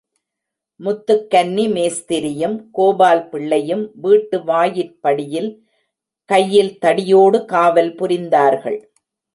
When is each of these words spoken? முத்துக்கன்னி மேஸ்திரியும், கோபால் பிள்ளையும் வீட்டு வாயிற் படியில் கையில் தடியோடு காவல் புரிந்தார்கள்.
முத்துக்கன்னி 0.79 1.65
மேஸ்திரியும், 1.71 2.55
கோபால் 2.71 3.23
பிள்ளையும் 3.29 3.91
வீட்டு 3.95 4.43
வாயிற் 4.43 4.97
படியில் 5.01 5.51
கையில் 6.29 6.77
தடியோடு 6.85 7.45
காவல் 7.45 7.93
புரிந்தார்கள். 7.95 8.79